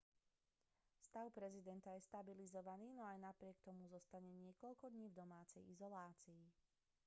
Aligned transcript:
stav 1.07 1.29
prezidenta 1.31 1.91
je 1.95 2.01
stabilizovaný 2.05 2.89
no 2.97 3.03
aj 3.11 3.17
napriek 3.27 3.57
tomu 3.67 3.83
zostane 3.95 4.29
niekoľko 4.45 4.85
dní 4.93 5.05
v 5.13 5.17
domácej 5.21 5.61
izolácii 5.73 6.41